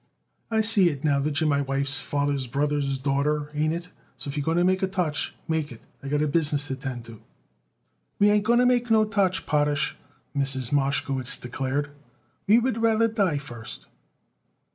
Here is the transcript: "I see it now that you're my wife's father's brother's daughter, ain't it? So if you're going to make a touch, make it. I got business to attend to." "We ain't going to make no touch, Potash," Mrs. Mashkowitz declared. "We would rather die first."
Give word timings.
"I 0.49 0.61
see 0.61 0.89
it 0.89 1.03
now 1.03 1.19
that 1.19 1.39
you're 1.39 1.47
my 1.47 1.61
wife's 1.61 1.99
father's 1.99 2.47
brother's 2.47 2.97
daughter, 2.97 3.51
ain't 3.53 3.71
it? 3.75 3.89
So 4.17 4.29
if 4.29 4.35
you're 4.35 4.43
going 4.43 4.57
to 4.57 4.63
make 4.63 4.81
a 4.81 4.87
touch, 4.87 5.35
make 5.47 5.71
it. 5.71 5.79
I 6.01 6.07
got 6.07 6.31
business 6.31 6.69
to 6.69 6.73
attend 6.73 7.05
to." 7.05 7.21
"We 8.17 8.31
ain't 8.31 8.43
going 8.45 8.57
to 8.57 8.65
make 8.65 8.89
no 8.89 9.05
touch, 9.05 9.45
Potash," 9.45 9.95
Mrs. 10.35 10.71
Mashkowitz 10.71 11.37
declared. 11.37 11.91
"We 12.47 12.57
would 12.57 12.81
rather 12.81 13.07
die 13.07 13.37
first." 13.37 13.85